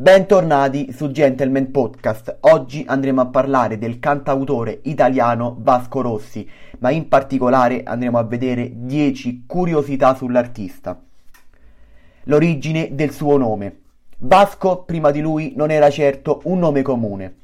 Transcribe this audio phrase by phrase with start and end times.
[0.00, 2.38] Bentornati su Gentleman Podcast.
[2.40, 8.70] Oggi andremo a parlare del cantautore italiano Vasco Rossi, ma in particolare andremo a vedere
[8.72, 10.98] 10 curiosità sull'artista.
[12.24, 13.80] L'origine del suo nome.
[14.20, 17.34] Vasco, prima di lui, non era certo un nome comune.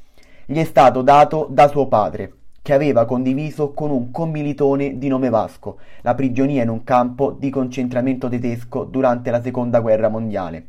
[0.46, 2.32] Gli è stato dato da suo padre,
[2.62, 7.50] che aveva condiviso con un commilitone di nome Vasco la prigionia in un campo di
[7.50, 10.68] concentramento tedesco durante la seconda guerra mondiale.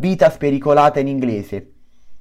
[0.00, 1.72] Vita spericolata in inglese.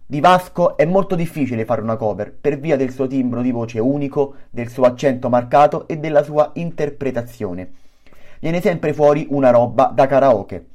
[0.03, 3.77] Di Vasco è molto difficile fare una cover per via del suo timbro di voce
[3.77, 7.73] unico, del suo accento marcato e della sua interpretazione.
[8.39, 10.65] Viene sempre fuori una roba da karaoke.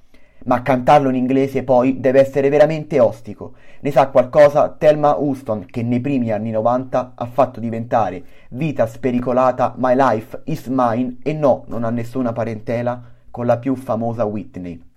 [0.45, 3.55] Ma cantarlo in inglese poi deve essere veramente ostico.
[3.80, 9.74] Ne sa qualcosa Thelma Houston che nei primi anni 90 ha fatto diventare Vita spericolata
[9.77, 14.91] My Life is Mine e no, non ha nessuna parentela con la più famosa Whitney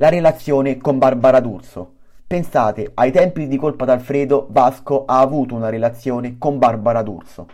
[0.00, 1.94] la relazione con Barbara D'Urso.
[2.24, 7.48] Pensate, ai tempi di Colpa d'Alfredo, Vasco ha avuto una relazione con Barbara D'Urso.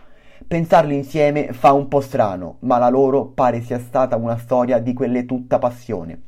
[0.47, 4.93] Pensarli insieme fa un po' strano, ma la loro pare sia stata una storia di
[4.93, 6.21] quelle tutta passione.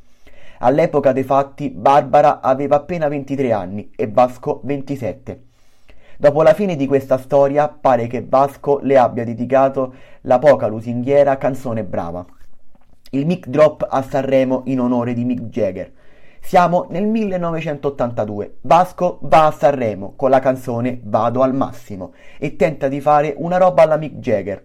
[0.59, 5.43] All'epoca dei fatti Barbara aveva appena 23 anni e Vasco 27.
[6.17, 11.37] Dopo la fine di questa storia pare che Vasco le abbia dedicato la poca lusinghiera
[11.37, 12.25] canzone Brava.
[13.11, 15.91] Il mic drop a Sanremo in onore di Mick Jagger.
[16.47, 18.59] Siamo nel 1982.
[18.61, 23.57] Vasco va a Sanremo con la canzone Vado al massimo e tenta di fare una
[23.57, 24.63] roba alla Mick Jagger.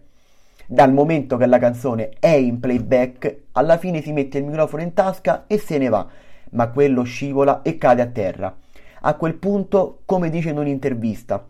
[0.64, 4.94] Dal momento che la canzone è in playback, alla fine si mette il microfono in
[4.94, 6.06] tasca e se ne va,
[6.50, 8.56] ma quello scivola e cade a terra.
[9.00, 11.44] A quel punto, come dice in un'intervista,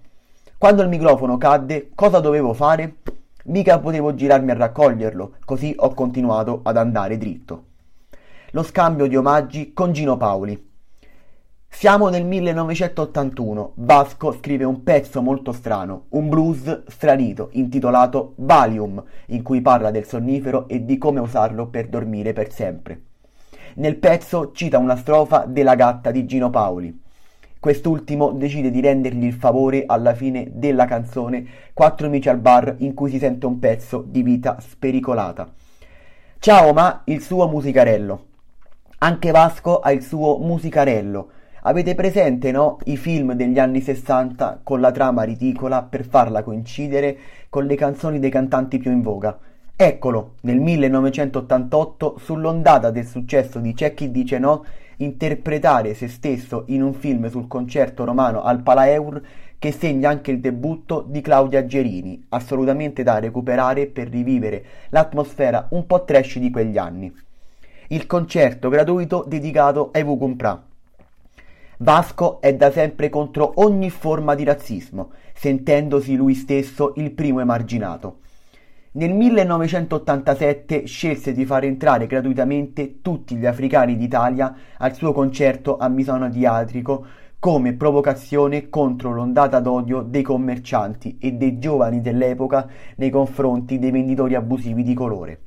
[0.56, 2.94] quando il microfono cadde, cosa dovevo fare?
[3.44, 7.64] Mica potevo girarmi a raccoglierlo, così ho continuato ad andare dritto
[8.54, 10.70] lo scambio di omaggi con Gino Paoli.
[11.66, 19.42] Siamo nel 1981, Vasco scrive un pezzo molto strano, un blues stranito, intitolato Valium, in
[19.42, 23.00] cui parla del sonnifero e di come usarlo per dormire per sempre.
[23.76, 27.00] Nel pezzo cita una strofa della gatta di Gino Paoli.
[27.58, 32.92] Quest'ultimo decide di rendergli il favore alla fine della canzone Quattro amici al bar in
[32.92, 35.50] cui si sente un pezzo di vita spericolata.
[36.38, 38.26] Ciao ma il suo musicarello.
[39.04, 41.30] Anche Vasco ha il suo musicarello.
[41.62, 42.78] Avete presente, no?
[42.84, 47.18] I film degli anni 60 con la trama ridicola per farla coincidere
[47.48, 49.36] con le canzoni dei cantanti più in voga.
[49.74, 54.64] Eccolo, nel 1988, sull'ondata del successo di C'è chi dice no,
[54.98, 59.20] interpretare se stesso in un film sul concerto romano al Palaeur
[59.58, 65.86] che segna anche il debutto di Claudia Gerini, assolutamente da recuperare per rivivere l'atmosfera un
[65.86, 67.12] po' trash di quegli anni
[67.92, 70.60] il concerto gratuito dedicato ai Vucumpra.
[71.78, 78.20] Vasco è da sempre contro ogni forma di razzismo, sentendosi lui stesso il primo emarginato.
[78.92, 85.88] Nel 1987 scelse di far entrare gratuitamente tutti gli africani d'Italia al suo concerto a
[85.88, 87.04] Misano di Atrico
[87.38, 92.66] come provocazione contro l'ondata d'odio dei commercianti e dei giovani dell'epoca
[92.96, 95.40] nei confronti dei venditori abusivi di colore.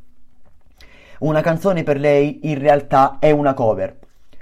[1.17, 3.97] Una canzone per lei in realtà è una cover.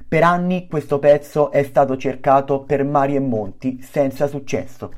[0.08, 4.92] Per anni questo pezzo è stato cercato per mari e monti senza successo.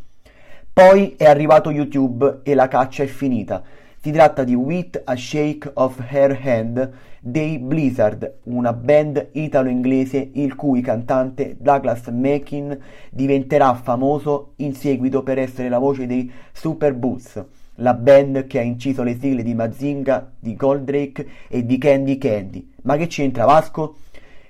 [0.71, 3.61] Poi è arrivato YouTube e la caccia è finita.
[4.01, 10.55] Si tratta di With a Shake of Her Hand dei Blizzard, una band italo-inglese il
[10.55, 17.45] cui cantante Douglas Mackin diventerà famoso in seguito per essere la voce dei Super Boots
[17.75, 22.71] la band che ha inciso le sigle di Mazinga, di Goldrake e di Candy Candy.
[22.83, 23.97] Ma che c'entra Vasco?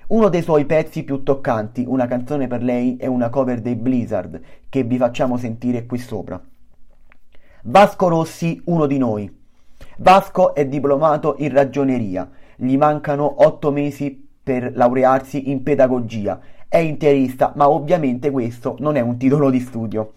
[0.08, 4.40] Uno dei suoi pezzi più toccanti, una canzone per lei, è una cover dei Blizzard,
[4.69, 6.40] che vi facciamo sentire qui sopra.
[7.64, 9.44] Vasco Rossi, uno di noi.
[9.97, 16.40] Vasco è diplomato in ragioneria, gli mancano otto mesi per laurearsi in pedagogia.
[16.67, 20.14] È interista, ma ovviamente questo non è un titolo di studio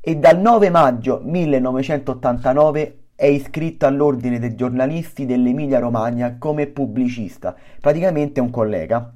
[0.00, 8.50] e dal 9 maggio 1989 è iscritto all'Ordine dei giornalisti dell'Emilia-Romagna come pubblicista, praticamente un
[8.50, 9.12] collega.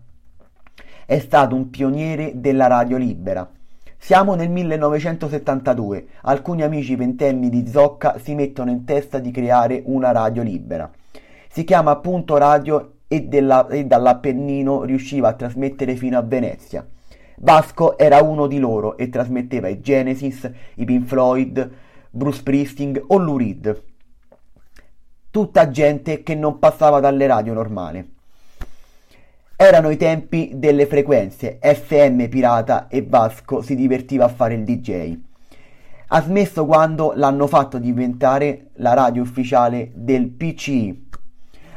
[1.07, 3.49] È stato un pioniere della radio libera.
[3.97, 10.11] Siamo nel 1972, alcuni amici ventenni di Zocca si mettono in testa di creare una
[10.11, 10.91] radio libera.
[11.49, 16.85] Si chiama appunto Radio e, della, e dall'Appennino riusciva a trasmettere fino a Venezia.
[17.45, 21.71] Vasco era uno di loro e trasmetteva i Genesis, i Pink Floyd,
[22.09, 23.83] Bruce Springsteen o Lou Reed.
[25.29, 28.15] Tutta gente che non passava dalle radio normali.
[29.57, 35.19] Erano i tempi delle frequenze, FM pirata e Vasco si divertiva a fare il DJ.
[36.09, 41.09] Ha smesso quando l'hanno fatto diventare la radio ufficiale del PCI.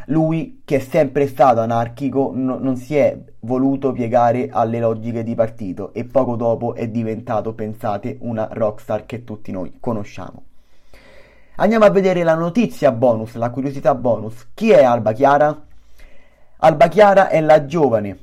[0.08, 5.34] Lui, che è sempre stato anarchico, no, non si è voluto piegare alle logiche di
[5.34, 10.44] partito e poco dopo è diventato, pensate, una rockstar che tutti noi conosciamo.
[11.58, 14.50] Andiamo a vedere la notizia bonus, la curiosità bonus.
[14.54, 15.64] Chi è Alba Chiara?
[16.58, 18.20] Alba Chiara è la giovane,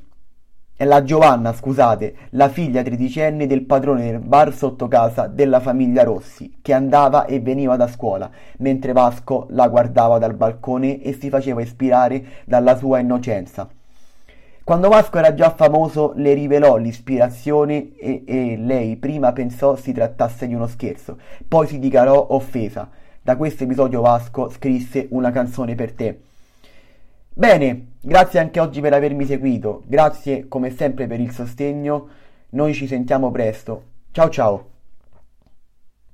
[0.77, 6.57] la Giovanna, scusate, la figlia tredicenne del padrone del bar sotto casa della famiglia Rossi,
[6.61, 11.61] che andava e veniva da scuola, mentre Vasco la guardava dal balcone e si faceva
[11.61, 13.69] ispirare dalla sua innocenza.
[14.63, 20.47] Quando Vasco era già famoso le rivelò l'ispirazione e, e lei prima pensò si trattasse
[20.47, 21.17] di uno scherzo,
[21.47, 22.89] poi si dichiarò offesa.
[23.21, 26.19] Da questo episodio Vasco scrisse una canzone per te.
[27.33, 32.07] Bene, grazie anche oggi per avermi seguito, grazie come sempre per il sostegno,
[32.49, 34.72] noi ci sentiamo presto, ciao ciao!